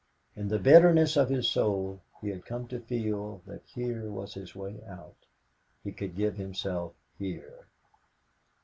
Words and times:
In 0.35 0.47
the 0.47 0.57
bitterness 0.57 1.15
of 1.15 1.29
his 1.29 1.47
soul 1.47 2.01
he 2.21 2.29
had 2.29 2.43
come 2.43 2.67
to 2.69 2.79
feel 2.79 3.43
that 3.45 3.61
here 3.67 4.09
was 4.09 4.33
his 4.33 4.55
way 4.55 4.81
out; 4.87 5.27
he 5.83 5.91
could 5.91 6.15
give 6.15 6.37
himself 6.37 6.93
here. 7.19 7.67